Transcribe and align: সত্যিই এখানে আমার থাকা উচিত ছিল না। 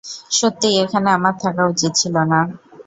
সত্যিই 0.31 0.79
এখানে 0.83 1.09
আমার 1.11 1.35
থাকা 1.43 1.63
উচিত 1.71 1.91
ছিল 1.95 2.15
না। 2.31 2.39